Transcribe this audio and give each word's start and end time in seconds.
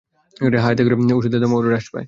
হ্যাঁ, 0.55 0.73
এতে 0.73 0.81
করে 0.85 0.95
ওষুধের 1.17 1.39
দামও 1.41 1.57
হ্রাস 1.61 1.85
পায়! 1.87 1.99